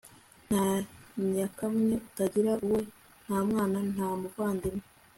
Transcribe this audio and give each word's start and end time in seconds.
nka 0.47 0.67
nyakamwe, 1.35 1.91
utagira 2.07 2.53
uwe, 2.65 2.81
nta 3.25 3.39
mwana, 3.47 3.77
nta 3.93 4.07
muvandimwe 4.19 4.85